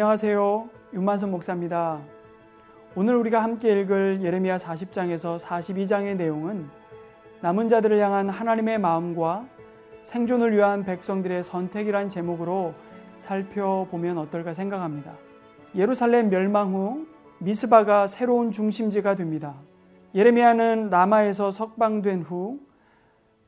안녕하세요. 0.00 0.70
윤만선 0.94 1.30
목사입니다. 1.30 2.00
오늘 2.94 3.16
우리가 3.16 3.42
함께 3.42 3.82
읽을 3.82 4.22
예레미야 4.22 4.56
40장에서 4.56 5.38
42장의 5.38 6.16
내용은 6.16 6.70
남은 7.42 7.68
자들을 7.68 8.00
향한 8.00 8.30
하나님의 8.30 8.78
마음과 8.78 9.46
생존을 10.00 10.56
위한 10.56 10.84
백성들의 10.84 11.42
선택이란 11.42 12.08
제목으로 12.08 12.72
살펴보면 13.18 14.16
어떨까 14.16 14.54
생각합니다. 14.54 15.12
예루살렘 15.74 16.30
멸망 16.30 16.72
후 16.72 17.06
미스바가 17.40 18.06
새로운 18.06 18.52
중심지가 18.52 19.16
됩니다. 19.16 19.56
예레미야는 20.14 20.88
라마에서 20.88 21.50
석방된 21.50 22.22
후 22.22 22.58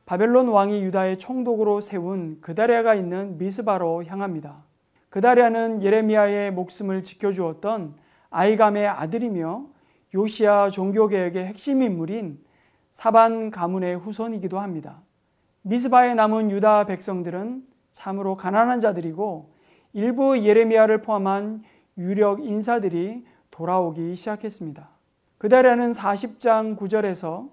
바벨론 0.05 0.49
왕이 0.49 0.83
유다의 0.83 1.17
총독으로 1.17 1.81
세운 1.81 2.37
그다리아가 2.41 2.93
있는 2.93 3.39
미스바로 3.39 4.05
향합니다. 4.05 4.61
그다리아는 5.13 5.83
예레미야의 5.83 6.51
목숨을 6.53 7.03
지켜주었던 7.03 7.93
아이감의 8.31 8.87
아들이며 8.87 9.67
요시아 10.15 10.71
종교개혁의 10.71 11.45
핵심 11.45 11.83
인물인 11.83 12.43
사반 12.89 13.51
가문의 13.51 13.95
후손이기도 13.95 14.57
합니다. 14.57 15.03
미스바에 15.61 16.15
남은 16.15 16.49
유다 16.49 16.87
백성들은 16.87 17.63
참으로 17.91 18.35
가난한 18.35 18.79
자들이고 18.79 19.53
일부 19.93 20.43
예레미야를 20.43 21.03
포함한 21.03 21.61
유력 21.99 22.43
인사들이 22.43 23.23
돌아오기 23.51 24.15
시작했습니다. 24.15 24.89
그달에는 25.37 25.91
40장 25.91 26.75
9절에서 26.75 27.51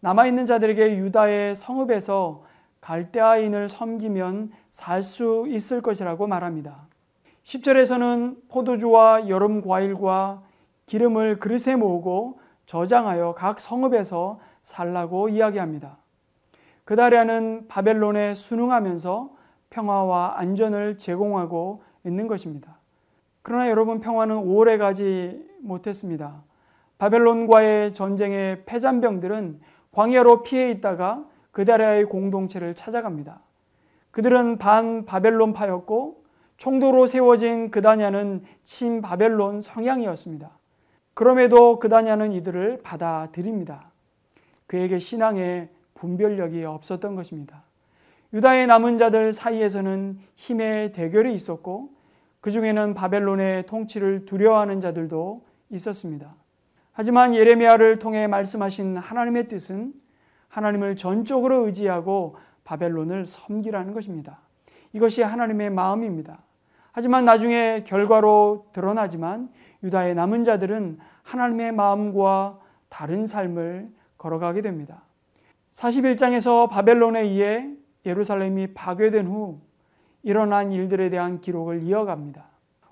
남아있는 0.00 0.46
자들에게 0.46 0.96
유다의 0.96 1.56
성읍에서 1.56 2.42
갈대아인을 2.80 3.68
섬기면 3.68 4.52
살 4.70 5.02
수 5.02 5.44
있을 5.48 5.80
것이라고 5.80 6.26
말합니다. 6.26 6.86
10절에서는 7.46 8.48
포도주와 8.48 9.28
여름 9.28 9.60
과일과 9.60 10.42
기름을 10.86 11.38
그릇에 11.38 11.76
모으고 11.76 12.40
저장하여 12.66 13.34
각 13.34 13.60
성읍에서 13.60 14.40
살라고 14.62 15.28
이야기합니다. 15.28 15.96
그달에는 16.84 17.68
바벨론에 17.68 18.34
순응하면서 18.34 19.30
평화와 19.70 20.40
안전을 20.40 20.98
제공하고 20.98 21.84
있는 22.04 22.26
것입니다. 22.26 22.78
그러나 23.42 23.70
여러분 23.70 24.00
평화는 24.00 24.36
오래 24.38 24.76
가지 24.76 25.40
못했습니다. 25.60 26.42
바벨론과의 26.98 27.92
전쟁의 27.92 28.64
패잔병들은 28.64 29.60
광야로 29.92 30.42
피해 30.42 30.70
있다가 30.72 31.24
그다리아의 31.52 32.06
공동체를 32.06 32.74
찾아갑니다. 32.74 33.40
그들은 34.10 34.58
반 34.58 35.04
바벨론파였고 35.04 36.25
총도로 36.56 37.06
세워진 37.06 37.70
그다냐는 37.70 38.42
친 38.64 39.02
바벨론 39.02 39.60
성향이었습니다. 39.60 40.50
그럼에도 41.14 41.78
그다냐는 41.78 42.32
이들을 42.32 42.80
받아들입니다. 42.82 43.90
그에게 44.66 44.98
신앙의 44.98 45.68
분별력이 45.94 46.64
없었던 46.64 47.14
것입니다. 47.14 47.64
유다의 48.32 48.66
남은 48.66 48.98
자들 48.98 49.32
사이에서는 49.32 50.18
힘의 50.34 50.92
대결이 50.92 51.32
있었고 51.34 51.90
그 52.40 52.50
중에는 52.50 52.94
바벨론의 52.94 53.66
통치를 53.66 54.24
두려워하는 54.24 54.80
자들도 54.80 55.42
있었습니다. 55.70 56.34
하지만 56.92 57.34
예레미야를 57.34 57.98
통해 57.98 58.26
말씀하신 58.26 58.96
하나님의 58.96 59.46
뜻은 59.48 59.94
하나님을 60.48 60.96
전적으로 60.96 61.66
의지하고 61.66 62.36
바벨론을 62.64 63.26
섬기라는 63.26 63.92
것입니다. 63.92 64.40
이것이 64.92 65.22
하나님의 65.22 65.70
마음입니다. 65.70 66.45
하지만 66.96 67.26
나중에 67.26 67.84
결과로 67.84 68.68
드러나지만 68.72 69.48
유다의 69.82 70.14
남은 70.14 70.44
자들은 70.44 70.96
하나님의 71.24 71.72
마음과 71.72 72.58
다른 72.88 73.26
삶을 73.26 73.90
걸어가게 74.16 74.62
됩니다. 74.62 75.02
41장에서 75.74 76.70
바벨론에 76.70 77.20
의해 77.20 77.68
예루살렘이 78.06 78.72
파괴된 78.72 79.26
후 79.26 79.60
일어난 80.22 80.70
일들에 80.72 81.10
대한 81.10 81.42
기록을 81.42 81.82
이어갑니다. 81.82 82.46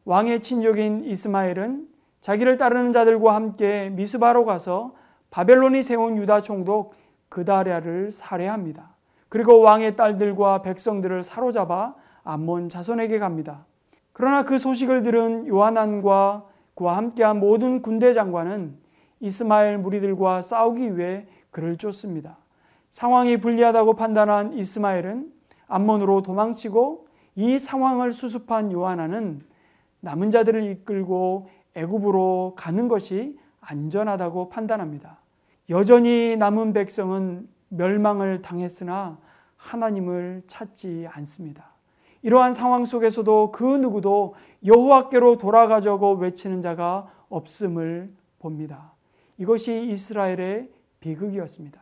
왕의 0.04 0.42
친족인 0.42 1.02
이스마엘은 1.04 1.88
자기를 2.20 2.58
따르는 2.58 2.92
자들과 2.92 3.34
함께 3.34 3.88
미스바로 3.88 4.44
가서 4.44 4.94
바벨론이 5.30 5.82
세운 5.82 6.18
유다 6.18 6.42
총독 6.42 6.94
그다랴를 7.30 8.12
살해합니다. 8.12 8.96
그리고 9.30 9.60
왕의 9.62 9.96
딸들과 9.96 10.60
백성들을 10.60 11.22
사로잡아 11.22 11.94
암몬 12.22 12.68
자손에게 12.68 13.18
갑니다. 13.18 13.64
그러나 14.14 14.44
그 14.44 14.58
소식을 14.58 15.02
들은 15.02 15.48
요하난과 15.48 16.46
그와 16.76 16.96
함께한 16.96 17.40
모든 17.40 17.82
군대 17.82 18.12
장관은 18.12 18.78
이스마엘 19.18 19.78
무리들과 19.78 20.40
싸우기 20.40 20.96
위해 20.96 21.26
그를 21.50 21.76
쫓습니다. 21.76 22.38
상황이 22.90 23.38
불리하다고 23.38 23.94
판단한 23.94 24.52
이스마엘은 24.52 25.32
암몬으로 25.66 26.22
도망치고 26.22 27.08
이 27.34 27.58
상황을 27.58 28.12
수습한 28.12 28.70
요하나는 28.70 29.40
남은 30.00 30.30
자들을 30.30 30.62
이끌고 30.62 31.48
애굽으로 31.74 32.54
가는 32.56 32.86
것이 32.86 33.36
안전하다고 33.62 34.48
판단합니다. 34.48 35.18
여전히 35.70 36.36
남은 36.36 36.72
백성은 36.72 37.48
멸망을 37.68 38.42
당했으나 38.42 39.18
하나님을 39.56 40.44
찾지 40.46 41.08
않습니다. 41.10 41.73
이러한 42.24 42.54
상황 42.54 42.86
속에서도 42.86 43.52
그 43.52 43.62
누구도 43.62 44.34
여호와께로 44.64 45.36
돌아가자고 45.36 46.14
외치는 46.14 46.62
자가 46.62 47.06
없음을 47.28 48.10
봅니다. 48.38 48.92
이것이 49.36 49.86
이스라엘의 49.88 50.70
비극이었습니다. 51.00 51.80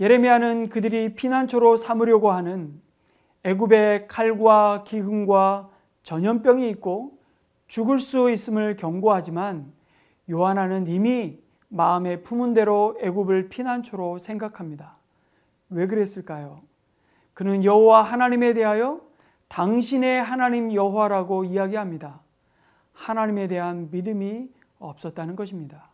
예레미야는 0.00 0.68
그들이 0.68 1.14
피난처로 1.14 1.78
삼으려고 1.78 2.30
하는 2.30 2.78
애굽의 3.42 4.06
칼과 4.06 4.84
기근과 4.86 5.70
전염병이 6.02 6.68
있고 6.70 7.16
죽을 7.66 7.98
수 7.98 8.30
있음을 8.30 8.76
경고하지만 8.76 9.72
요하나는 10.28 10.88
이미 10.88 11.38
마음에 11.68 12.20
품은 12.20 12.52
대로 12.52 12.98
애굽을 13.00 13.48
피난처로 13.48 14.18
생각합니다. 14.18 14.94
왜 15.70 15.86
그랬을까요? 15.86 16.60
그는 17.32 17.64
여호와 17.64 18.02
하나님에 18.02 18.52
대하여 18.52 19.00
당신의 19.48 20.22
하나님 20.22 20.72
여호와라고 20.72 21.44
이야기합니다. 21.44 22.20
하나님에 22.92 23.46
대한 23.48 23.88
믿음이 23.90 24.48
없었다는 24.78 25.36
것입니다. 25.36 25.90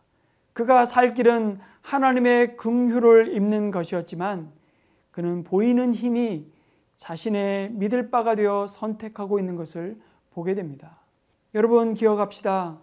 그가 0.53 0.85
살 0.85 1.13
길은 1.13 1.59
하나님의 1.81 2.57
긍휼을 2.57 3.35
입는 3.35 3.71
것이었지만 3.71 4.51
그는 5.11 5.43
보이는 5.43 5.93
힘이 5.93 6.45
자신의 6.97 7.71
믿을 7.71 8.09
바가 8.11 8.35
되어 8.35 8.67
선택하고 8.67 9.39
있는 9.39 9.55
것을 9.55 9.99
보게 10.31 10.53
됩니다. 10.53 10.99
여러분 11.55 11.93
기억합시다. 11.93 12.79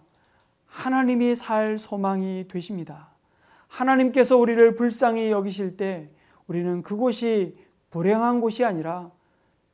하나님이 0.65 1.35
살 1.35 1.77
소망이 1.77 2.47
되십니다. 2.47 3.09
하나님께서 3.67 4.37
우리를 4.37 4.75
불쌍히 4.75 5.31
여기실 5.31 5.77
때 5.77 6.05
우리는 6.47 6.81
그곳이 6.83 7.57
불행한 7.91 8.41
곳이 8.41 8.65
아니라 8.65 9.11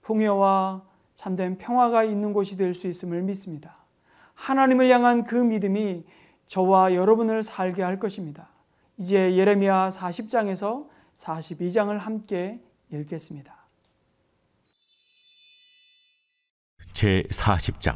풍요와 0.06 0.84
참된 1.16 1.58
평화가 1.58 2.04
있는 2.04 2.32
곳이 2.32 2.56
될 2.58 2.74
수 2.74 2.88
있음을 2.88 3.22
믿습니다. 3.24 3.78
하나님을 4.36 4.90
향한 4.92 5.24
그 5.24 5.36
믿음이 5.36 6.06
저와 6.48 6.94
여러분을 6.94 7.42
살게 7.42 7.82
할 7.82 8.00
것입니다. 8.00 8.50
이제 8.98 9.36
예레미야 9.36 9.90
40장에서 9.90 10.88
42장을 11.18 11.98
함께 11.98 12.60
읽겠습니다. 12.92 13.56
제 16.94 17.24
40장 17.32 17.96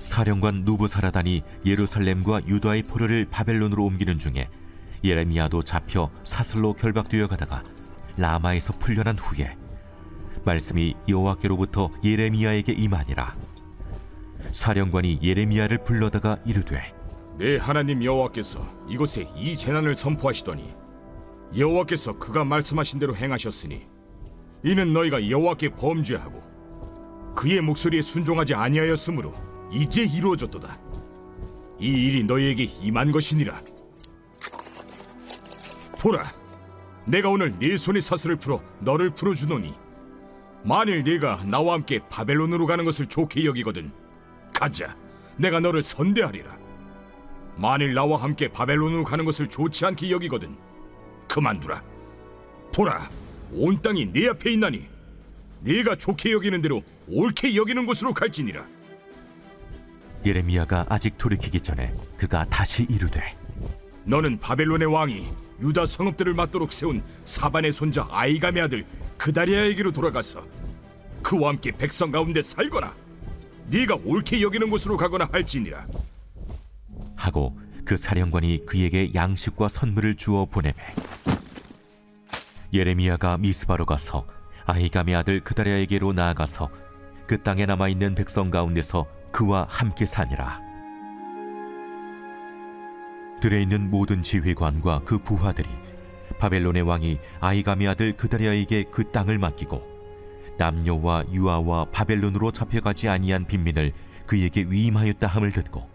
사령관 0.00 0.64
누부사라단이 0.64 1.42
예루살렘과 1.64 2.46
유다의 2.46 2.82
포로를 2.82 3.26
바벨론으로 3.30 3.84
옮기는 3.84 4.18
중에 4.18 4.48
예레미야도 5.04 5.62
잡혀 5.62 6.10
사슬로 6.24 6.74
결박되어 6.74 7.26
가다가 7.28 7.62
라마에서 8.16 8.72
풀려난 8.78 9.18
후에 9.18 9.56
말씀이 10.44 10.94
여호와께로부터 11.08 11.90
예레미야에게 12.04 12.72
임하니라. 12.72 13.34
사령관이 14.52 15.20
예레미야를 15.22 15.84
불러다가 15.84 16.38
이르되 16.44 16.92
내 17.38 17.56
하나님 17.56 18.04
여호와께서 18.04 18.60
이곳에 18.88 19.28
이 19.36 19.56
재난을 19.56 19.96
선포하시더니 19.96 20.74
여호와께서 21.56 22.18
그가 22.18 22.44
말씀하신 22.44 22.98
대로 22.98 23.14
행하셨으니 23.16 23.86
이는 24.64 24.92
너희가 24.92 25.28
여호와께 25.28 25.70
범죄하고 25.70 26.42
그의 27.34 27.60
목소리에 27.60 28.02
순종하지 28.02 28.54
아니하였으므로 28.54 29.32
이제 29.72 30.02
이루어졌도다. 30.02 30.78
이 31.80 31.86
일이 31.86 32.24
너희에게 32.24 32.64
임한 32.64 33.10
것이니라 33.10 33.60
보라 36.02 36.32
내가 37.04 37.28
오늘 37.28 37.56
네 37.60 37.76
손의 37.76 38.02
사슬을 38.02 38.34
풀어 38.34 38.60
너를 38.80 39.10
풀어주노니 39.10 39.72
만일 40.64 41.04
네가 41.04 41.44
나와 41.46 41.74
함께 41.74 42.00
바벨론으로 42.10 42.66
가는 42.66 42.84
것을 42.84 43.06
좋게 43.06 43.44
여기거든 43.44 43.92
가자 44.52 44.96
내가 45.36 45.60
너를 45.60 45.82
선대하리라. 45.82 46.58
만일 47.56 47.94
나와 47.94 48.20
함께 48.20 48.48
바벨론으로 48.48 49.04
가는 49.04 49.24
것을 49.24 49.48
좋지 49.48 49.86
않게 49.86 50.10
여기거든 50.10 50.56
그만두라. 51.28 51.82
보라 52.74 53.08
온 53.52 53.80
땅이 53.80 54.12
네 54.12 54.28
앞에 54.28 54.52
있나니 54.52 54.88
네가 55.60 55.96
좋게 55.96 56.32
여기는 56.32 56.62
대로 56.62 56.82
옳게 57.08 57.54
여기는 57.54 57.86
곳으로 57.86 58.12
갈지니라. 58.12 58.64
예레미야가 60.24 60.86
아직 60.88 61.16
돌이키기 61.16 61.60
전에 61.60 61.94
그가 62.16 62.44
다시 62.44 62.86
이르되 62.88 63.36
너는 64.04 64.40
바벨론의 64.40 64.92
왕이 64.92 65.28
유다 65.62 65.86
성읍들을 65.86 66.34
맞도록 66.34 66.72
세운 66.72 67.02
사반의 67.24 67.72
손자 67.72 68.06
아이감의 68.10 68.62
아들 68.62 68.84
그다리아에게로 69.16 69.92
돌아가서 69.92 70.44
그와 71.22 71.50
함께 71.50 71.70
백성 71.70 72.10
가운데 72.10 72.42
살거나 72.42 72.94
네가 73.68 73.96
옳게 74.04 74.42
여기는 74.42 74.68
곳으로 74.68 74.96
가거나 74.96 75.28
할지니라. 75.30 75.86
하고 77.16 77.58
그 77.84 77.96
사령관이 77.96 78.66
그에게 78.66 79.10
양식과 79.14 79.68
선물을 79.68 80.16
주어 80.16 80.46
보내매 80.46 80.74
예레미야가 82.72 83.38
미스바로 83.38 83.86
가서 83.86 84.26
아히감의 84.64 85.14
아들 85.14 85.40
그다리아에게로 85.40 86.12
나아가서 86.12 86.70
그 87.26 87.42
땅에 87.42 87.66
남아 87.66 87.88
있는 87.88 88.14
백성 88.14 88.50
가운데서 88.50 89.06
그와 89.30 89.66
함께 89.68 90.06
사니라 90.06 90.71
들에 93.42 93.60
있는 93.60 93.90
모든 93.90 94.22
지휘관과 94.22 95.00
그 95.04 95.18
부하들이 95.18 95.68
바벨론의 96.38 96.82
왕이 96.82 97.18
아이감의 97.40 97.88
아들 97.88 98.16
그다리아에게 98.16 98.84
그 98.84 99.10
땅을 99.10 99.36
맡기고 99.38 99.82
남녀와 100.58 101.24
유아와 101.32 101.86
바벨론으로 101.86 102.52
잡혀가지 102.52 103.08
아니한 103.08 103.48
빈민을 103.48 103.94
그에게 104.26 104.64
위임하였다 104.68 105.26
함을 105.26 105.50
듣고 105.50 105.90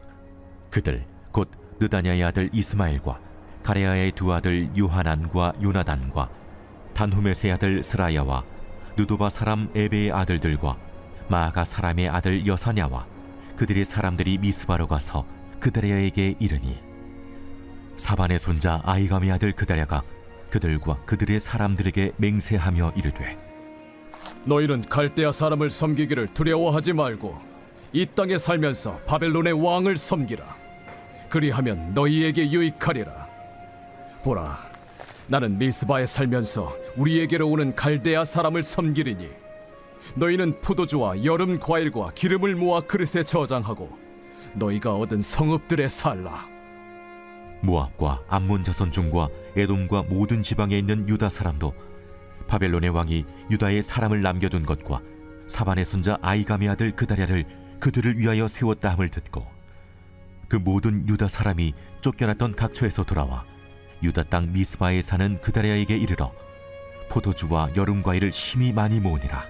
그들 0.69 1.05
곧 1.31 1.49
느다냐의 1.79 2.21
아들 2.25 2.49
이스마엘과 2.51 3.21
가레아의 3.63 4.11
두 4.11 4.33
아들 4.33 4.69
요하난과 4.77 5.53
요나단과 5.63 6.29
단후메의 6.93 7.53
아들 7.53 7.81
스라야와 7.81 8.43
누도바 8.97 9.29
사람 9.29 9.69
에베의 9.73 10.11
아들들과 10.11 10.77
마가 11.29 11.63
사람의 11.63 12.09
아들 12.09 12.45
여사냐와 12.45 13.07
그들의 13.55 13.85
사람들이 13.85 14.37
미스바로 14.37 14.85
가서 14.85 15.25
그다리아에게 15.61 16.35
이르니 16.39 16.86
사반의 17.97 18.39
손자 18.39 18.81
아이감의 18.85 19.31
아들 19.31 19.51
그다랴가 19.51 20.03
그들과 20.49 20.97
그들의 21.05 21.39
사람들에게 21.39 22.13
맹세하며 22.17 22.93
이르되 22.95 23.37
너희는 24.45 24.83
갈대아 24.83 25.31
사람을 25.31 25.69
섬기기를 25.69 26.27
두려워하지 26.29 26.93
말고 26.93 27.37
이 27.93 28.05
땅에 28.15 28.37
살면서 28.37 28.99
바벨론의 29.05 29.53
왕을 29.53 29.97
섬기라. 29.97 30.55
그리하면 31.29 31.93
너희에게 31.93 32.51
유익하리라. 32.51 33.27
보라, 34.23 34.57
나는 35.27 35.57
미스바에 35.57 36.05
살면서 36.05 36.73
우리에게로 36.95 37.47
오는 37.49 37.75
갈대아 37.75 38.25
사람을 38.25 38.63
섬기리니 38.63 39.29
너희는 40.15 40.61
포도주와 40.61 41.23
여름 41.23 41.59
과일과 41.59 42.11
기름을 42.13 42.55
모아 42.55 42.81
그릇에 42.81 43.23
저장하고 43.23 43.89
너희가 44.53 44.95
얻은 44.95 45.21
성읍들에 45.21 45.87
살라. 45.89 46.56
모압과 47.61 48.23
암몬 48.27 48.63
자손 48.63 48.91
중과 48.91 49.29
에돔과 49.55 50.03
모든 50.03 50.43
지방에 50.43 50.77
있는 50.77 51.07
유다 51.09 51.29
사람도 51.29 51.73
바벨론의 52.47 52.91
왕이 52.91 53.25
유다에 53.51 53.81
사람을 53.81 54.21
남겨둔 54.21 54.63
것과 54.63 55.01
사반의 55.47 55.85
손자 55.85 56.17
아이감의 56.21 56.69
아들 56.69 56.95
그다랴를 56.95 57.45
그들을 57.79 58.17
위하여 58.17 58.47
세웠다 58.47 58.89
함을 58.91 59.09
듣고 59.09 59.45
그 60.47 60.55
모든 60.55 61.07
유다 61.07 61.27
사람이 61.27 61.73
쫓겨났던 62.01 62.53
각처에서 62.53 63.03
돌아와 63.03 63.45
유다 64.03 64.23
땅 64.23 64.51
미스바에 64.53 65.01
사는 65.01 65.39
그다랴에게 65.41 65.97
이르러 65.97 66.31
포도주와 67.09 67.69
여름 67.75 68.03
과일을 68.03 68.31
심히 68.31 68.71
많이 68.71 68.99
모으니라. 68.99 69.43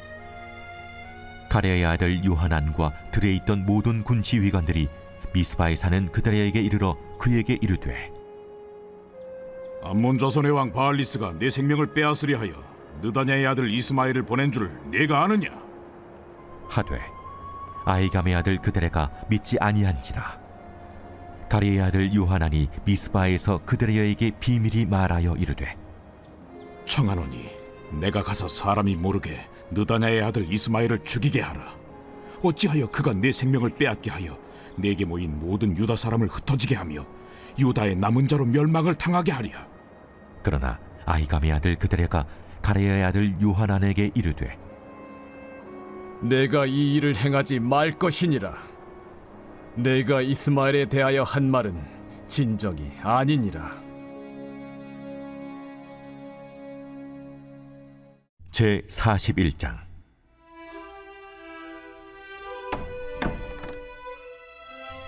가레의 1.50 1.86
아들 1.86 2.24
요하난과 2.24 3.12
들에 3.12 3.34
있던 3.36 3.66
모든 3.66 4.04
군 4.04 4.22
지휘관들이 4.22 4.90
미스바에 5.34 5.76
사는 5.76 6.12
그다랴에게 6.12 6.62
이르러 6.62 6.98
그에게 7.18 7.58
이르되 7.62 8.12
암몬 9.84 10.18
자손의 10.18 10.52
왕 10.52 10.72
바알리스가 10.72 11.34
내 11.40 11.50
생명을 11.50 11.94
빼앗으려 11.94 12.40
하여 12.40 12.54
느다냐의 13.02 13.46
아들 13.46 13.72
이스마엘을 13.72 14.24
보낸 14.24 14.52
줄을 14.52 14.72
내가 14.90 15.24
아느냐? 15.24 15.50
하되 16.68 17.00
아이감의 17.86 18.36
아들 18.36 18.58
그들에가 18.58 19.12
믿지 19.30 19.58
아니한지라 19.60 20.40
가리의 21.50 21.82
아들 21.82 22.14
요하나니 22.14 22.68
미스바에서 22.84 23.62
그들에게 23.66 24.32
비밀이 24.40 24.86
말하여 24.88 25.36
이르되 25.36 25.76
청하노니 26.86 27.50
내가 28.00 28.24
가서 28.24 28.50
사람이 28.50 28.96
모르게 28.96 29.40
느다냐의 29.72 30.22
아들 30.24 30.52
이스마엘을 30.52 31.04
죽이게 31.04 31.42
하라. 31.42 31.76
어찌하여 32.44 32.90
그가 32.90 33.14
내 33.14 33.32
생명을 33.32 33.72
빼앗게 33.72 34.12
하여 34.12 34.38
내게 34.78 35.06
모인 35.06 35.40
모든 35.40 35.76
유다 35.76 35.96
사람을 35.96 36.28
흩어지게 36.28 36.76
하며 36.76 37.06
유다의 37.60 37.96
남은 37.96 38.28
자로 38.28 38.46
멸망을 38.46 38.96
당하게 38.96 39.32
하랴. 39.32 39.68
그러나 40.44 40.80
아이감의 41.06 41.52
아들 41.52 41.76
그들에가 41.76 42.26
가레의 42.62 43.04
아들 43.04 43.42
요하난에게 43.42 44.12
이르되 44.14 44.58
내가 46.22 46.66
이 46.66 46.96
일을 46.96 47.16
행하지 47.16 47.60
말 47.60 47.92
것이니라. 47.92 48.56
내가 49.76 50.22
이스마엘에 50.22 50.90
대하여 50.90 51.24
한 51.24 51.50
말은 51.50 51.80
진정이 52.28 52.92
아니니라. 53.04 53.78
제 58.50 58.82
41장 58.90 59.87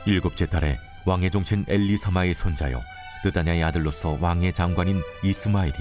일곱째 0.05 0.45
달에 0.45 0.79
왕의 1.05 1.31
종친 1.31 1.65
엘리사마의 1.67 2.33
손자요 2.33 2.79
느다냐의 3.23 3.63
아들로서 3.63 4.17
왕의 4.19 4.53
장관인 4.53 5.01
이스마엘이 5.23 5.75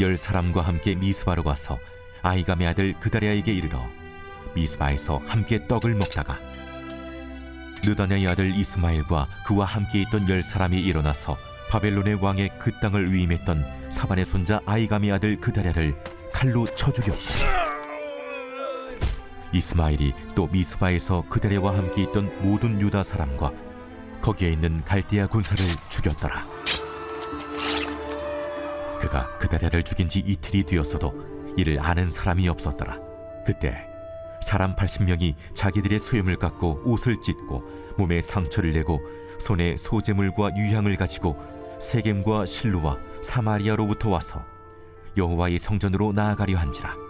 열 0.00 0.16
사람과 0.16 0.62
함께 0.62 0.94
미스바로 0.94 1.42
가서 1.42 1.78
아이감의 2.22 2.66
아들 2.66 2.98
그다리아에게 2.98 3.52
이르러 3.52 3.88
미스바에서 4.54 5.22
함께 5.26 5.66
떡을 5.66 5.94
먹다가 5.94 6.38
느다냐의 7.84 8.26
아들 8.26 8.54
이스마엘과 8.56 9.28
그와 9.46 9.66
함께 9.66 10.02
있던 10.02 10.28
열 10.28 10.42
사람이 10.42 10.80
일어나서 10.80 11.36
바벨론의 11.70 12.14
왕의 12.14 12.58
그 12.58 12.72
땅을 12.80 13.12
위임했던 13.12 13.90
사반의 13.90 14.26
손자 14.26 14.60
아이감의 14.66 15.12
아들 15.12 15.40
그다랴를 15.40 15.96
칼로 16.32 16.66
쳐 16.74 16.92
죽였고 16.92 17.67
이스마엘이 19.52 20.14
또 20.34 20.46
미스바에서 20.46 21.24
그다랴와 21.28 21.76
함께 21.76 22.02
있던 22.02 22.42
모든 22.42 22.80
유다 22.80 23.02
사람과 23.02 23.52
거기에 24.20 24.50
있는 24.50 24.82
갈대아 24.84 25.26
군사를 25.26 25.64
죽였더라. 25.88 26.46
그가 29.00 29.38
그다랴를 29.38 29.82
죽인 29.84 30.08
지 30.08 30.18
이틀이 30.18 30.64
되었어도 30.64 31.54
이를 31.56 31.78
아는 31.80 32.10
사람이 32.10 32.48
없었더라. 32.48 32.98
그때 33.46 33.86
사람 34.42 34.74
80명이 34.74 35.34
자기들의 35.54 35.98
수염을 35.98 36.36
깎고 36.36 36.82
옷을 36.84 37.20
찢고 37.20 37.62
몸에 37.96 38.20
상처를 38.20 38.72
내고 38.72 39.00
손에 39.38 39.76
소재물과 39.76 40.56
유향을 40.56 40.96
가지고 40.96 41.36
세겜과 41.80 42.46
실루와 42.46 42.98
사마리아로부터 43.22 44.10
와서 44.10 44.44
여호와의 45.16 45.58
성전으로 45.58 46.12
나아가려 46.12 46.56
한지라. 46.56 47.07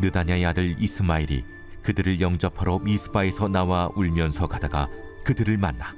느다냐의 0.00 0.46
아들 0.46 0.76
이스마엘이 0.78 1.44
그들을 1.82 2.20
영접하러 2.20 2.78
미스바에서 2.80 3.48
나와 3.48 3.90
울면서 3.94 4.46
가다가 4.46 4.88
그들을 5.24 5.56
만나 5.58 5.94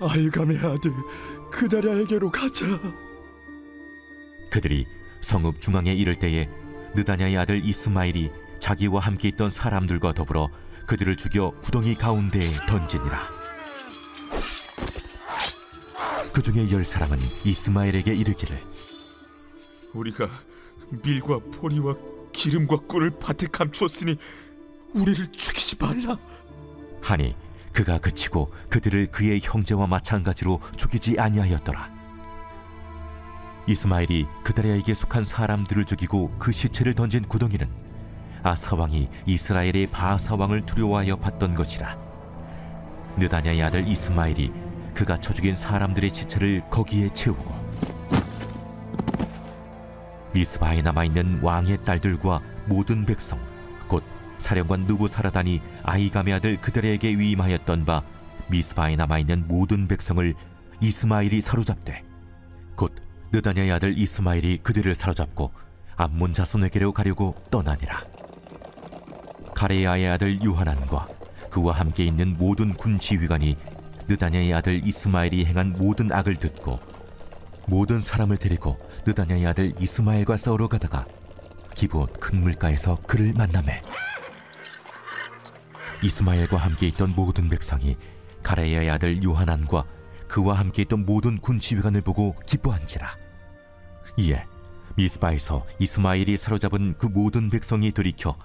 아이감의 0.00 0.58
아들 0.58 0.92
그다랴에게로 1.50 2.30
가자. 2.30 2.64
그들이 4.50 4.86
성읍 5.20 5.60
중앙에 5.60 5.94
이를 5.94 6.16
때에 6.16 6.48
느다냐의 6.94 7.36
아들 7.38 7.64
이스마엘이 7.64 8.30
자기와 8.58 9.00
함께 9.00 9.28
있던 9.28 9.50
사람들과 9.50 10.12
더불어 10.12 10.48
그들을 10.86 11.16
죽여 11.16 11.50
구덩이 11.62 11.94
가운데에 11.94 12.42
던지니라. 12.68 13.20
그 16.32 16.42
중에 16.42 16.70
열 16.70 16.84
사람은 16.84 17.18
이스마엘에게 17.44 18.14
이르기를 18.14 18.60
우리가 19.92 20.28
밀과 21.02 21.38
포리와 21.52 21.94
기름과 22.44 22.76
꿀을 22.86 23.10
밭에 23.18 23.46
감추었으니 23.50 24.18
우리를 24.92 25.32
죽이지 25.32 25.76
말라. 25.80 26.18
하니 27.02 27.34
그가 27.72 27.96
그치고 27.96 28.52
그들을 28.68 29.06
그의 29.10 29.40
형제와 29.42 29.86
마찬가지로 29.86 30.60
죽이지 30.76 31.16
아니하였더라. 31.18 31.90
이스마엘이 33.66 34.26
그다리아에게 34.44 34.92
속한 34.92 35.24
사람들을 35.24 35.86
죽이고 35.86 36.36
그 36.38 36.52
시체를 36.52 36.92
던진 36.92 37.26
구덩이는 37.26 37.66
아사 38.42 38.76
왕이 38.76 39.08
이스라엘의 39.24 39.86
바사 39.86 40.34
왕을 40.34 40.66
두려워하여 40.66 41.16
봤던 41.16 41.54
것이라 41.54 41.96
느다냐의 43.16 43.62
아들 43.62 43.88
이스마엘이 43.88 44.52
그가 44.92 45.16
쳐 45.16 45.32
죽인 45.32 45.56
사람들의 45.56 46.10
시체를 46.10 46.62
거기에 46.68 47.08
채우고 47.08 47.63
미스바에 50.34 50.82
남아 50.82 51.04
있는 51.04 51.38
왕의 51.40 51.84
딸들과 51.84 52.42
모든 52.66 53.06
백성 53.06 53.40
곧 53.86 54.02
사령관 54.38 54.80
누부사라단이 54.80 55.62
아이감의 55.84 56.34
아들 56.34 56.60
그들에게 56.60 57.16
위임하였던 57.16 57.84
바 57.84 58.02
미스바에 58.48 58.96
남아 58.96 59.20
있는 59.20 59.46
모든 59.46 59.86
백성을 59.86 60.34
이스마일이 60.80 61.40
사로잡되 61.40 62.02
곧 62.74 62.92
느다냐의 63.32 63.72
아들 63.72 63.96
이스마일이 63.96 64.58
그들을 64.58 64.92
사로잡고 64.94 65.52
암몬 65.96 66.32
자손에게로 66.32 66.92
가려고 66.92 67.36
떠나니라. 67.50 68.02
가레야의 69.54 70.08
아들 70.08 70.42
유하난과 70.42 71.06
그와 71.50 71.74
함께 71.74 72.04
있는 72.04 72.36
모든 72.36 72.74
군 72.74 72.98
지휘관이 72.98 73.56
느다냐의 74.08 74.52
아들 74.52 74.84
이스마일이 74.84 75.44
행한 75.46 75.76
모든 75.78 76.12
악을 76.12 76.36
듣고 76.36 76.80
모든 77.66 78.00
사람을 78.00 78.36
데리고 78.36 78.78
느다냐의 79.06 79.46
아들 79.46 79.72
이스마엘과 79.78 80.36
싸우러 80.36 80.68
가다가 80.68 81.04
기브온 81.74 82.06
큰 82.20 82.40
물가에서 82.40 82.98
그를 83.06 83.32
만나매 83.32 83.82
이스마엘과 86.02 86.56
함께 86.58 86.86
있던 86.88 87.14
모든 87.16 87.48
백성이 87.48 87.96
가레야의 88.42 88.90
아들 88.90 89.22
요하난과 89.22 89.84
그와 90.28 90.58
함께 90.58 90.82
있던 90.82 91.06
모든 91.06 91.38
군 91.38 91.58
지휘관을 91.58 92.02
보고 92.02 92.34
기뻐한지라. 92.46 93.16
이에 94.18 94.44
미스바에서 94.96 95.66
이스마엘이 95.78 96.36
사로잡은 96.36 96.96
그 96.98 97.06
모든 97.06 97.50
백성이 97.50 97.90
돌이켜 97.90 98.36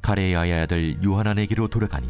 가레야의 0.00 0.52
아들 0.60 1.02
요하난에게로 1.04 1.68
돌아가니 1.68 2.08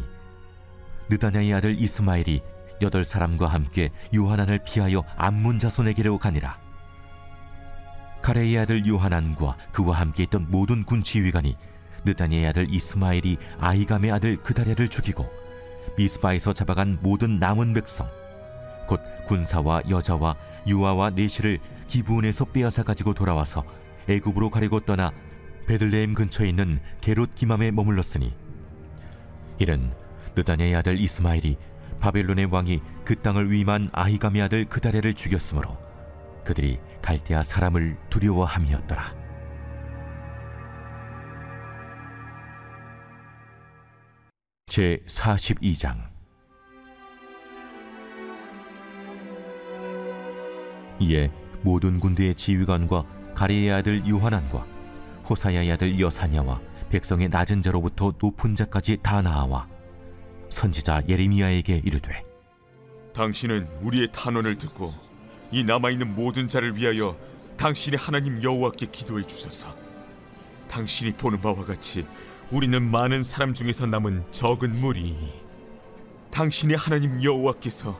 느다냐의 1.09 1.53
아들 1.53 1.79
이스마엘이 1.79 2.41
여덟 2.81 3.03
사람과 3.03 3.47
함께 3.47 3.91
요하난을 4.13 4.59
피하여 4.65 5.03
암문 5.15 5.59
자손에게로 5.59 6.17
가니라. 6.17 6.57
가레의 8.21 8.57
아들 8.57 8.87
요하난과 8.87 9.57
그와 9.73 9.99
함께 9.99 10.23
있던 10.23 10.47
모든 10.49 10.83
군 10.83 11.03
지휘관이 11.03 11.57
느다니의 12.05 12.47
아들 12.47 12.73
이스마엘이 12.73 13.37
아이감의 13.59 14.11
아들 14.11 14.37
그다랴를 14.37 14.87
죽이고 14.87 15.29
미스바에서 15.97 16.53
잡아간 16.53 16.99
모든 17.01 17.37
남은 17.39 17.73
백성 17.73 18.07
곧 18.87 19.01
군사와 19.27 19.83
여자와 19.89 20.35
유아와 20.67 21.11
내시를 21.11 21.59
기브온에서 21.87 22.45
빼앗아 22.45 22.83
가지고 22.83 23.13
돌아와서 23.13 23.63
애굽으로 24.07 24.49
가려고 24.49 24.79
떠나 24.79 25.11
베들레헴 25.67 26.13
근처에 26.13 26.49
있는 26.49 26.79
게롯 27.01 27.35
기맘에 27.35 27.71
머물렀으니 27.71 28.33
이는 29.59 29.93
느다냐의 30.35 30.75
아들 30.75 30.99
이스마엘이 30.99 31.57
바벨론의 32.03 32.47
왕이 32.51 32.81
그 33.05 33.15
땅을 33.15 33.49
위임한 33.49 33.89
아히감의 33.93 34.41
아들 34.41 34.65
그다랴를 34.65 35.13
죽였으므로 35.13 35.77
그들이 36.43 36.81
갈대아 37.01 37.43
사람을 37.43 37.97
두려워함이었더라. 38.09 39.15
제 44.65 45.01
42장 45.07 46.09
이에 50.99 51.31
모든 51.61 52.01
군대의 52.01 52.35
지휘관과 52.35 53.05
가리의 53.33 53.71
아들 53.71 54.05
요하난과 54.05 54.67
호사야의 55.29 55.71
아들 55.71 55.97
여사냐와 55.97 56.59
백성의 56.89 57.29
낮은 57.29 57.61
자로부터 57.61 58.13
높은 58.21 58.55
자까지 58.55 58.97
다 59.01 59.21
나아와 59.21 59.72
선지자 60.53 61.03
예레미야에게 61.09 61.81
이르되 61.83 62.23
당신은 63.13 63.67
우리의 63.81 64.09
탄원을 64.11 64.57
듣고 64.57 64.93
이 65.51 65.63
남아 65.63 65.89
있는 65.89 66.15
모든 66.15 66.47
자를 66.47 66.75
위하여 66.75 67.17
당신의 67.57 67.99
하나님 67.99 68.41
여호와께 68.41 68.87
기도해 68.87 69.27
주소서. 69.27 69.75
당신이 70.67 71.13
보는 71.13 71.41
바와 71.41 71.65
같이 71.65 72.05
우리는 72.51 72.81
많은 72.81 73.23
사람 73.23 73.53
중에서 73.53 73.85
남은 73.85 74.25
적은 74.31 74.79
무리이니 74.79 75.33
당신의 76.31 76.77
하나님 76.77 77.21
여호와께서 77.21 77.99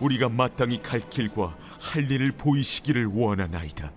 우리가 0.00 0.28
마땅히 0.28 0.82
갈 0.82 1.08
길과 1.08 1.56
할 1.80 2.10
일을 2.10 2.32
보이시기를 2.32 3.06
원하나이다. 3.06 3.92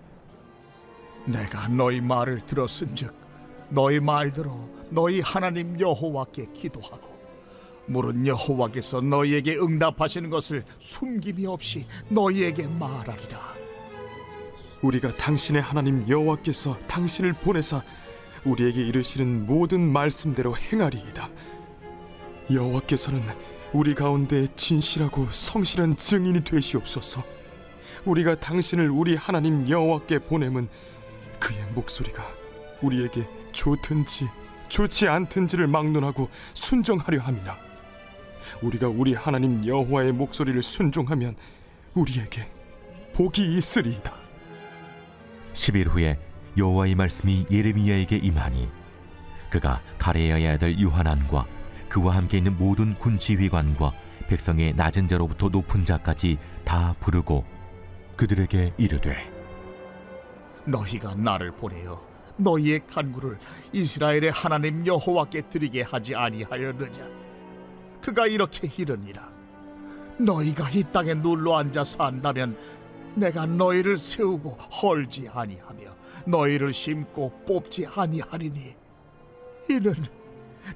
내가 1.26 1.68
너희 1.68 2.00
말을 2.00 2.40
들었은즉 2.46 3.14
너희 3.70 4.00
말대로 4.00 4.70
너희 4.90 5.20
하나님 5.20 5.78
여호와께 5.78 6.48
기도하고 6.54 7.13
물은 7.86 8.26
여호와께서 8.26 9.00
너희에게 9.00 9.56
응답하시는 9.56 10.30
것을 10.30 10.64
숨김이 10.78 11.46
없이 11.46 11.86
너희에게 12.08 12.66
말하리라. 12.66 13.54
우리가 14.82 15.10
당신의 15.16 15.62
하나님 15.62 16.06
여호와께서 16.08 16.78
당신을 16.86 17.34
보내사 17.34 17.82
우리에게 18.44 18.82
이르시는 18.82 19.46
모든 19.46 19.80
말씀대로 19.92 20.56
행하리이다. 20.56 21.28
여호와께서는 22.52 23.22
우리 23.72 23.94
가운데 23.94 24.46
진실하고 24.54 25.28
성실한 25.30 25.96
증인이 25.96 26.44
되시옵소서. 26.44 27.24
우리가 28.04 28.34
당신을 28.34 28.90
우리 28.90 29.16
하나님 29.16 29.68
여호와께 29.68 30.20
보냄은 30.20 30.68
그의 31.40 31.58
목소리가 31.74 32.26
우리에게 32.82 33.26
좋든지 33.52 34.28
좋지 34.68 35.08
않든지를 35.08 35.66
막론하고 35.66 36.28
순정하려 36.52 37.20
함이라. 37.20 37.73
우리가 38.62 38.88
우리 38.88 39.14
하나님 39.14 39.64
여호와의 39.66 40.12
목소리를 40.12 40.62
순종하면 40.62 41.36
우리에게 41.94 42.48
복이 43.14 43.56
있으리이다. 43.56 44.12
10일 45.52 45.88
후에 45.88 46.18
여호와의 46.56 46.94
말씀이 46.94 47.46
예레미야에게 47.50 48.16
임하니 48.16 48.68
그가 49.50 49.80
가레야의 49.98 50.48
아들 50.48 50.78
유하난과 50.78 51.46
그와 51.88 52.16
함께 52.16 52.38
있는 52.38 52.56
모든 52.58 52.94
군 52.98 53.18
지휘관과 53.18 53.92
백성의 54.28 54.74
낮은 54.74 55.06
자로부터 55.06 55.48
높은 55.48 55.84
자까지 55.84 56.38
다 56.64 56.94
부르고 56.98 57.44
그들에게 58.16 58.72
이르되 58.78 59.30
너희가 60.64 61.14
나를 61.14 61.52
보내어 61.52 62.02
너희의 62.36 62.80
간구를 62.88 63.38
이스라엘의 63.72 64.32
하나님 64.32 64.84
여호와께 64.84 65.42
드리게 65.50 65.82
하지 65.82 66.16
아니하였느냐? 66.16 67.23
그가 68.04 68.26
이렇게 68.26 68.70
이르니라. 68.76 69.32
너희가 70.18 70.68
이 70.70 70.84
땅에 70.92 71.14
눌러 71.14 71.56
앉아 71.56 71.84
산다면 71.84 72.54
내가 73.14 73.46
너희를 73.46 73.96
세우고 73.96 74.50
헐지 74.50 75.30
아니하며 75.32 75.84
너희를 76.26 76.74
심고 76.74 77.44
뽑지 77.46 77.86
아니하리니. 77.86 78.76
이는 79.70 79.94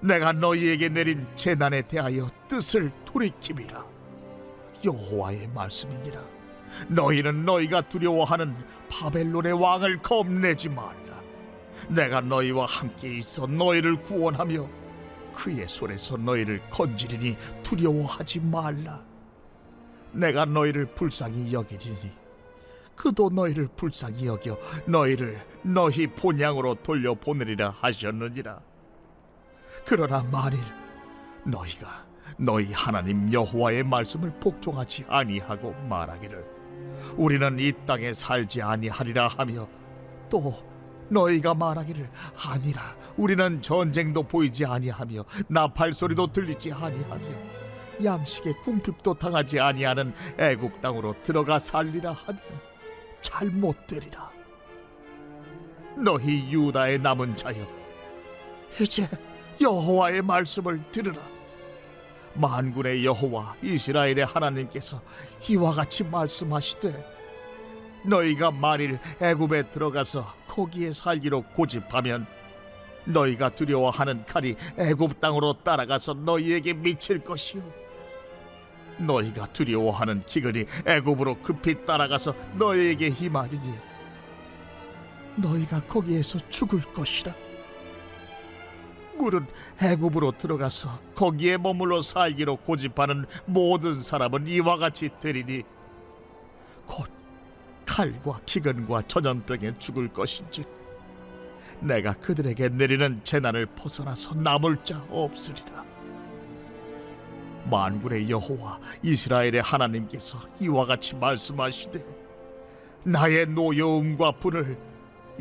내가 0.01 0.33
너희에게 0.33 0.89
내린 0.89 1.27
재난에 1.35 1.83
대하여 1.83 2.31
뜻을 2.49 2.91
돌이킴이라. 3.05 3.85
여호와의 4.87 5.49
말씀이니라. 5.49 6.23
너희는 6.89 7.45
너희가 7.45 7.83
두려워하는 7.91 8.57
바벨론의 8.91 9.53
왕을 9.53 9.99
겁내지 10.01 10.71
말라. 10.71 11.21
내가 11.89 12.23
너희와 12.23 12.65
함께 12.65 13.19
있어 13.19 13.47
너희를 13.47 14.03
구원하며 14.03 14.78
그의 15.39 15.69
손에서 15.69 16.17
너희를 16.17 16.61
건지리니 16.69 17.37
두려워하지 17.63 18.41
말라. 18.41 19.01
내가 20.11 20.45
너희를 20.45 20.87
불쌍히 20.87 21.53
여기리니 21.53 22.13
그도 22.97 23.31
너희를 23.31 23.69
불쌍히 23.77 24.27
여겨 24.27 24.59
너희를 24.87 25.41
너희 25.63 26.09
본향으로 26.09 26.75
돌려보내리라 26.83 27.71
하셨느니라. 27.71 28.61
그러나 29.85 30.25
만일 30.25 30.59
너희가 31.45 32.05
너희 32.37 32.73
하나님 32.73 33.33
여호와의 33.33 33.85
말씀을 33.85 34.33
복종하지 34.41 35.05
아니하고 35.09 35.73
말하기를 35.89 36.45
우리는 37.17 37.61
이 37.61 37.73
땅에 37.87 38.13
살지 38.13 38.61
아니하리라 38.61 39.29
하며 39.29 39.69
또 40.29 40.53
너희가 41.09 41.55
말하기를 41.55 42.09
아니라 42.49 42.97
우리는 43.17 43.63
전쟁도 43.63 44.25
보이지 44.25 44.65
아니하며 44.65 45.25
나팔 45.49 45.93
소리도 45.93 46.33
들리지 46.33 46.73
아니하며 46.73 47.59
양식의 48.05 48.55
궁핍도 48.63 49.15
당하지 49.15 49.59
아니하는 49.61 50.13
애국 50.39 50.81
땅으로 50.81 51.15
들어가 51.25 51.59
살리라 51.59 52.13
하면 52.13 52.41
잘못 53.21 53.87
되리라. 53.87 54.31
너희 55.97 56.53
유다의 56.53 57.01
남은 57.01 57.35
자여 57.35 57.67
이제 58.81 59.09
여호와의 59.61 60.23
말씀을 60.23 60.81
들으라. 60.93 61.21
만군의 62.35 63.05
여호와 63.05 63.57
이스라엘의 63.63 64.25
하나님께서 64.25 65.03
이와 65.49 65.73
같이 65.73 66.05
말씀하시되 66.05 67.18
너희가 68.09 68.51
만일 68.51 68.99
애굽에 69.21 69.71
들어가서 69.71 70.35
거기에 70.47 70.93
살기로 70.93 71.43
고집하면 71.55 72.27
너희가 73.05 73.51
두려워하는 73.51 74.25
칼이 74.27 74.57
애굽 74.79 75.21
땅으로 75.21 75.55
따라가서 75.63 76.15
너희에게 76.15 76.73
미칠 76.73 77.23
것이요 77.23 77.63
너희가 78.99 79.47
두려워하는 79.53 80.25
기근이 80.27 80.65
애굽으로 80.87 81.37
급히 81.37 81.85
따라가서 81.85 82.35
너희에게 82.57 83.09
임하리니 83.09 83.75
너희가 85.37 85.81
거기에서 85.83 86.41
죽을 86.51 86.81
것이라. 86.81 87.33
물은 89.17 89.47
애굽으로 89.81 90.33
들어가서 90.33 90.99
거기에 91.15 91.57
머물러 91.59 92.01
살기로 92.03 92.57
고집하는 92.57 93.25
모든 93.47 94.03
사람은 94.03 94.49
이와 94.49 94.77
같이 94.79 95.11
되리니 95.21 95.63
곧 96.87 97.18
칼과 97.89 98.39
기근과 98.45 99.03
전염병에 99.09 99.79
죽을 99.79 100.09
것인즉 100.09 100.69
내가 101.81 102.13
그들에게 102.13 102.69
내리는 102.69 103.21
재난을 103.25 103.67
벗어나서 103.67 104.35
남을 104.35 104.85
자 104.85 105.03
없으리라. 105.11 105.85
만군의 107.65 108.29
여호와 108.29 108.79
이스라엘의 109.03 109.63
하나님께서 109.63 110.39
이와 110.61 110.85
같이 110.87 111.15
말씀하시되 111.17 112.05
나의 113.05 113.47
노여움과 113.47 114.33
불을 114.33 114.79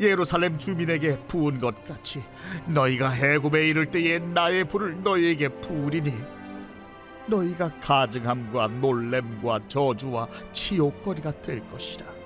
예루살렘 0.00 0.58
주민에게 0.58 1.18
부은 1.26 1.60
것 1.60 1.84
같이 1.86 2.22
너희가 2.66 3.10
해굽에 3.10 3.68
이를 3.68 3.90
때에 3.90 4.18
나의 4.20 4.64
불을 4.64 5.02
너희에게 5.02 5.48
부으리니 5.48 6.14
너희가 7.26 7.78
가증함과 7.80 8.68
놀램과 8.68 9.68
저주와 9.68 10.28
치욕거리가 10.52 11.42
될 11.42 11.66
것이라 11.68 12.17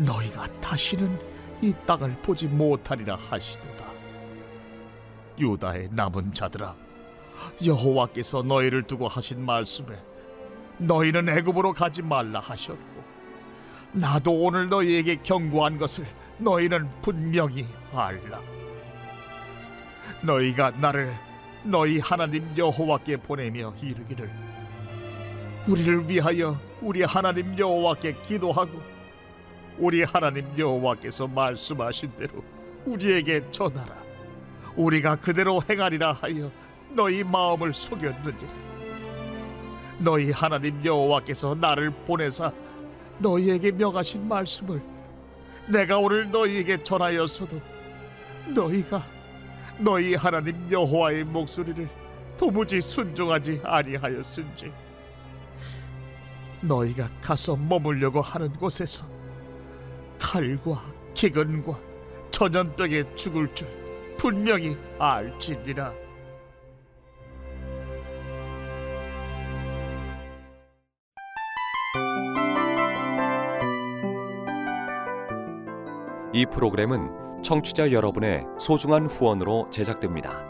너희가 0.00 0.46
다시는 0.60 1.18
이 1.62 1.74
땅을 1.86 2.16
보지 2.22 2.48
못하리라 2.48 3.16
하시도다 3.16 3.84
유다의 5.38 5.90
남은 5.92 6.32
자들아 6.32 6.74
여호와께서 7.64 8.42
너희를 8.42 8.82
두고 8.82 9.08
하신 9.08 9.44
말씀에 9.44 9.98
너희는 10.78 11.28
애굽으로 11.28 11.72
가지 11.72 12.02
말라 12.02 12.40
하셨고 12.40 13.00
나도 13.92 14.32
오늘 14.32 14.68
너희에게 14.68 15.16
경고한 15.22 15.78
것을 15.78 16.06
너희는 16.38 16.88
분명히 17.02 17.66
알라. 17.92 18.40
너희가 20.22 20.70
나를 20.72 21.14
너희 21.64 21.98
하나님 21.98 22.56
여호와께 22.56 23.18
보내며 23.18 23.74
이르기를 23.82 24.30
우리를 25.68 26.08
위하여 26.08 26.58
우리 26.80 27.02
하나님 27.02 27.58
여호와께 27.58 28.16
기도하고 28.22 28.80
우리 29.80 30.02
하나님 30.02 30.46
여호와께서 30.58 31.26
말씀하신 31.26 32.12
대로 32.18 32.44
우리에게 32.84 33.42
전하라. 33.50 33.96
우리가 34.76 35.16
그대로 35.16 35.62
행하리라 35.68 36.12
하여 36.12 36.50
너희 36.90 37.24
마음을 37.24 37.72
속였느니라. 37.72 38.70
너희 39.98 40.30
하나님 40.32 40.84
여호와께서 40.84 41.54
나를 41.54 41.90
보내사 42.06 42.52
너희에게 43.18 43.70
명하신 43.70 44.28
말씀을 44.28 44.82
내가 45.66 45.96
오늘 45.98 46.30
너희에게 46.30 46.82
전하였어도 46.82 47.58
너희가 48.48 49.02
너희 49.78 50.14
하나님 50.14 50.70
여호와의 50.70 51.24
목소리를 51.24 51.88
도무지 52.36 52.82
순종하지 52.82 53.62
아니하였은지 53.64 54.72
너희가 56.60 57.08
가서 57.22 57.56
머물려고 57.56 58.20
하는 58.20 58.52
곳에서 58.54 59.19
칼과 60.30 60.80
기근과 61.12 61.76
전염병에 62.30 63.16
죽을 63.16 63.52
줄 63.52 63.66
분명히 64.16 64.76
알지니라. 64.96 65.92
이 76.32 76.46
프로그램은 76.46 77.42
청취자 77.42 77.90
여러분의 77.90 78.44
소중한 78.56 79.06
후원으로 79.06 79.68
제작됩니다. 79.70 80.49